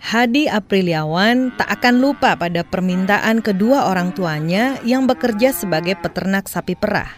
[0.00, 6.72] Hadi Apriliawan tak akan lupa pada permintaan kedua orang tuanya yang bekerja sebagai peternak sapi
[6.72, 7.12] perah.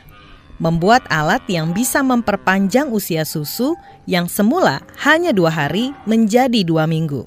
[0.59, 3.79] Membuat alat yang bisa memperpanjang usia susu
[4.11, 7.23] yang semula hanya dua hari menjadi dua minggu.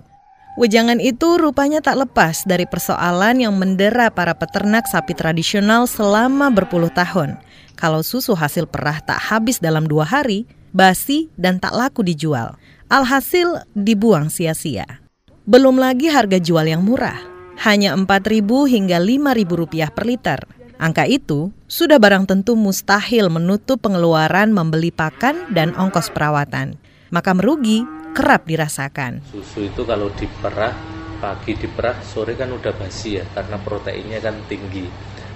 [0.59, 6.91] Wejangan itu rupanya tak lepas dari persoalan yang mendera para peternak sapi tradisional selama berpuluh
[6.91, 7.39] tahun.
[7.79, 12.55] Kalau susu hasil perah tak habis dalam dua hari, basi dan tak laku dijual.
[12.87, 15.04] Alhasil dibuang sia-sia.
[15.45, 17.21] Belum lagi harga jual yang murah,
[17.69, 20.41] hanya 4.000 hingga 5.000 rupiah per liter.
[20.81, 26.81] Angka itu sudah barang tentu mustahil menutup pengeluaran membeli pakan dan ongkos perawatan.
[27.13, 27.85] Maka merugi
[28.17, 29.21] kerap dirasakan.
[29.29, 30.73] Susu itu kalau diperah,
[31.21, 34.89] pagi diperah, sore kan udah basi ya, karena proteinnya kan tinggi.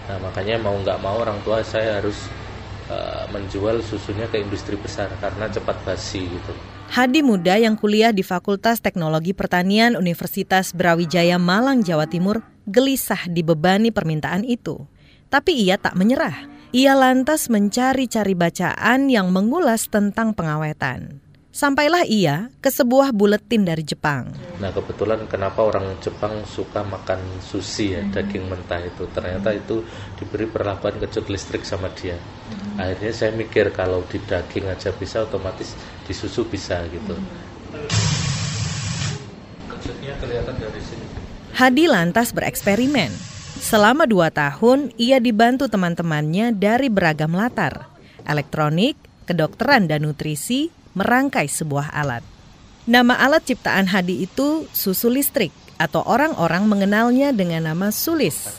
[0.10, 2.18] Nah makanya mau nggak mau orang tua saya harus
[2.90, 6.79] uh, menjual susunya ke industri besar karena cepat basi gitu.
[6.90, 13.94] Hadi Muda yang kuliah di Fakultas Teknologi Pertanian Universitas Brawijaya Malang, Jawa Timur, gelisah dibebani
[13.94, 14.90] permintaan itu.
[15.30, 16.50] Tapi ia tak menyerah.
[16.74, 21.22] Ia lantas mencari-cari bacaan yang mengulas tentang pengawetan.
[21.54, 24.34] Sampailah ia ke sebuah buletin dari Jepang.
[24.58, 29.06] Nah kebetulan kenapa orang Jepang suka makan sushi ya, daging mentah itu.
[29.14, 29.86] Ternyata itu
[30.18, 32.18] diberi perlakuan kejut listrik sama dia.
[32.82, 35.78] Akhirnya saya mikir kalau di daging aja bisa otomatis
[36.10, 37.14] di susu bisa gitu.
[39.70, 41.06] Kejutnya kelihatan dari sini.
[41.54, 43.14] Hadi lantas bereksperimen.
[43.62, 47.86] Selama dua tahun, ia dibantu teman-temannya dari beragam latar.
[48.26, 48.98] Elektronik,
[49.30, 52.26] kedokteran dan nutrisi, merangkai sebuah alat.
[52.90, 58.58] Nama alat ciptaan Hadi itu susu listrik atau orang-orang mengenalnya dengan nama Sulis.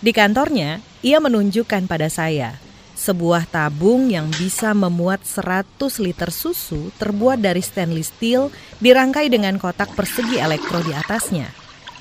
[0.00, 2.65] Di kantornya, ia menunjukkan pada saya
[2.96, 8.48] sebuah tabung yang bisa memuat 100 liter susu terbuat dari stainless steel
[8.80, 11.52] dirangkai dengan kotak persegi elektro di atasnya.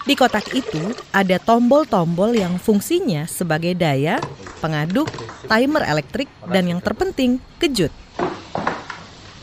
[0.06, 4.22] Di kotak itu ada tombol-tombol yang fungsinya sebagai daya,
[4.62, 5.10] pengaduk,
[5.50, 7.90] timer elektrik, dan yang terpenting, kejut.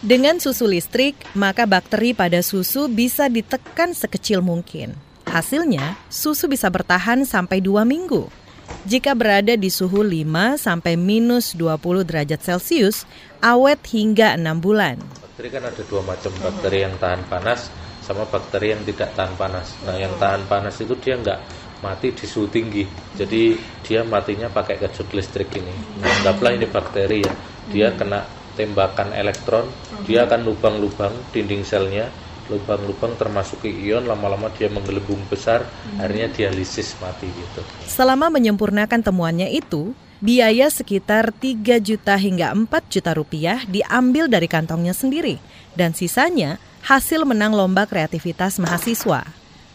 [0.02, 4.94] Dengan susu listrik, maka bakteri pada susu bisa ditekan sekecil mungkin.
[5.26, 8.41] Hasilnya, susu bisa bertahan sampai 2 minggu.
[8.82, 13.06] Jika berada di suhu 5 sampai minus 20 derajat Celcius,
[13.38, 14.98] awet hingga 6 bulan.
[15.22, 17.70] Bakteri kan ada dua macam, bakteri yang tahan panas
[18.02, 19.78] sama bakteri yang tidak tahan panas.
[19.86, 21.38] Nah, yang tahan panas itu dia nggak
[21.86, 22.82] mati di suhu tinggi.
[23.14, 23.54] Jadi
[23.86, 26.02] dia matinya pakai kejut listrik ini.
[26.02, 27.32] Nah, anggaplah ini bakteri ya.
[27.70, 29.64] Dia kena tembakan elektron
[30.04, 32.08] dia akan lubang-lubang dinding selnya
[32.52, 35.64] lubang-lubang termasuk ion lama-lama dia menggelembung besar
[35.96, 37.64] akhirnya dialisis mati gitu.
[37.88, 44.92] Selama menyempurnakan temuannya itu biaya sekitar 3 juta hingga 4 juta rupiah diambil dari kantongnya
[44.92, 45.40] sendiri
[45.72, 49.24] dan sisanya hasil menang lomba kreativitas mahasiswa.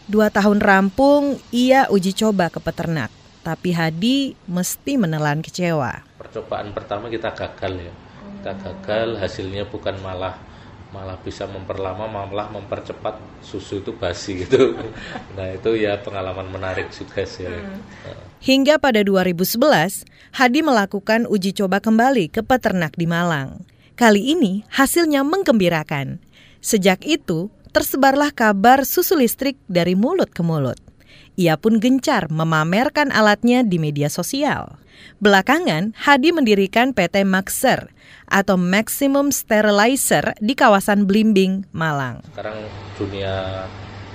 [0.08, 3.12] Dua tahun rampung, ia uji coba ke peternak,
[3.44, 6.00] tapi Hadi mesti menelan kecewa.
[6.16, 7.92] Percobaan pertama kita gagal ya
[8.38, 10.38] kita gagal hasilnya bukan malah
[10.88, 14.74] malah bisa memperlama malah mempercepat susu itu basi gitu.
[15.36, 17.46] Nah, itu ya pengalaman menarik juga sih.
[17.46, 17.78] Hmm.
[18.42, 20.02] Hingga pada 2011,
[20.34, 23.64] Hadi melakukan uji coba kembali ke peternak di Malang.
[23.98, 26.22] Kali ini hasilnya menggembirakan.
[26.58, 30.87] Sejak itu, tersebarlah kabar susu listrik dari mulut ke mulut.
[31.38, 34.74] Ia pun gencar memamerkan alatnya di media sosial.
[35.22, 37.94] Belakangan, Hadi mendirikan PT Maxer
[38.26, 42.26] atau Maximum Sterilizer di kawasan Blimbing, Malang.
[42.34, 42.58] Sekarang
[42.98, 43.62] dunia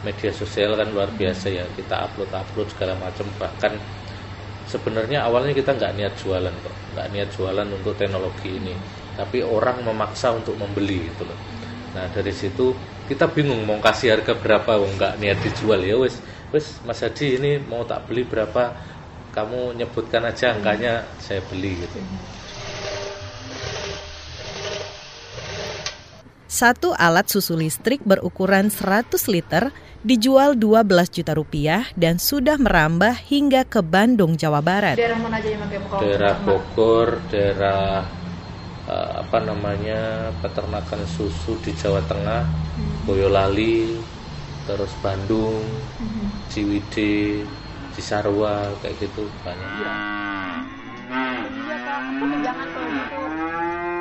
[0.03, 3.72] media sosial kan luar biasa ya, kita upload-upload segala macam bahkan
[4.67, 8.75] sebenarnya awalnya kita nggak niat jualan kok, nggak niat jualan untuk teknologi ini,
[9.16, 11.40] tapi orang memaksa untuk membeli gitu loh.
[11.95, 12.75] Nah dari situ
[13.07, 16.19] kita bingung mau kasih harga berapa, nggak niat dijual ya wes,
[16.53, 18.78] wes Mas Hadi ini mau tak beli berapa,
[19.34, 21.97] kamu nyebutkan aja angkanya saya beli gitu.
[26.46, 29.73] Satu alat susu listrik berukuran 100 liter
[30.05, 34.94] dijual 12 juta rupiah dan sudah merambah hingga ke Bandung, Jawa Barat.
[34.94, 38.05] Daerah mana aja yang pakai Daerah Bogor, daerah
[38.85, 43.09] uh, apa namanya peternakan susu di Jawa Tengah, hmm.
[43.09, 43.97] Boyolali,
[44.64, 45.64] terus Bandung,
[46.00, 46.28] hmm.
[46.52, 47.44] Ciwidey,
[47.94, 49.70] Cisarua kayak gitu banyak.
[49.84, 49.94] Ya.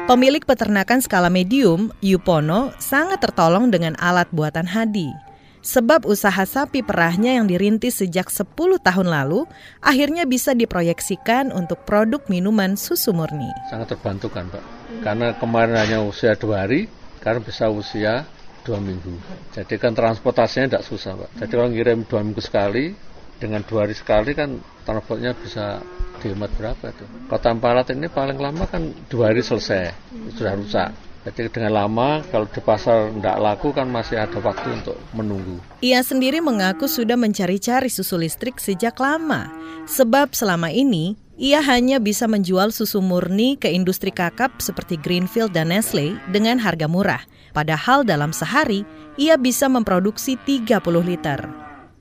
[0.03, 5.14] Pemilik peternakan skala medium, Yupono, sangat tertolong dengan alat buatan Hadi.
[5.62, 9.47] Sebab usaha sapi perahnya yang dirintis sejak 10 tahun lalu
[9.79, 13.47] akhirnya bisa diproyeksikan untuk produk minuman susu murni.
[13.70, 14.64] Sangat terbantu kan Pak,
[15.06, 16.91] karena kemarin hanya usia dua hari,
[17.23, 18.26] karena bisa usia
[18.62, 19.14] dua minggu.
[19.55, 21.31] Jadi kan transportasinya tidak susah Pak.
[21.43, 22.94] Jadi kalau ngirim dua minggu sekali,
[23.43, 24.55] dengan dua hari sekali kan
[24.87, 25.82] transportnya bisa
[26.23, 27.09] dihemat berapa tuh.
[27.26, 29.91] Kota Ampalat ini paling lama kan dua hari selesai,
[30.38, 30.91] sudah rusak.
[31.22, 35.62] Jadi dengan lama kalau di pasar tidak laku kan masih ada waktu untuk menunggu.
[35.78, 39.46] Ia sendiri mengaku sudah mencari-cari susu listrik sejak lama.
[39.86, 45.70] Sebab selama ini ia hanya bisa menjual susu murni ke industri kakap seperti Greenfield dan
[45.70, 47.22] Nestle dengan harga murah.
[47.54, 48.82] Padahal dalam sehari
[49.14, 51.38] ia bisa memproduksi 30 liter.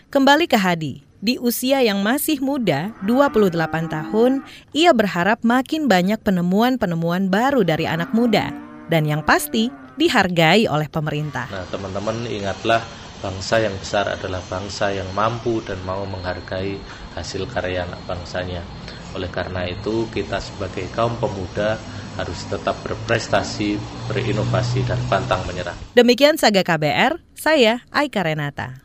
[0.10, 1.06] Kembali ke Hadi.
[1.22, 3.54] Di usia yang masih muda, 28
[3.86, 4.42] tahun,
[4.74, 11.48] ia berharap makin banyak penemuan-penemuan baru dari anak muda dan yang pasti dihargai oleh pemerintah.
[11.48, 12.84] Nah, teman-teman ingatlah
[13.24, 16.76] bangsa yang besar adalah bangsa yang mampu dan mau menghargai
[17.16, 18.60] hasil karya anak bangsanya.
[19.16, 21.80] Oleh karena itu, kita sebagai kaum pemuda
[22.16, 25.76] harus tetap berprestasi, berinovasi, dan pantang menyerah.
[25.96, 28.76] Demikian Saga KBR, saya Aika Renata.